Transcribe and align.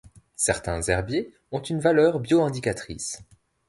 Certains 0.35 0.81
herbiers 0.81 1.31
ont 1.51 1.61
une 1.61 1.79
valeur 1.79 2.19
bioindicatrice. 2.19 3.21